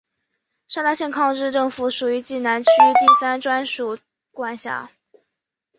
[0.67, 2.67] 沙南县抗日政府属于冀南区
[2.99, 3.99] 第三专署
[4.31, 4.89] 管辖。